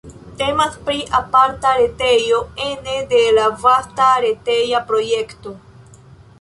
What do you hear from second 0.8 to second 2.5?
pri aparta retejo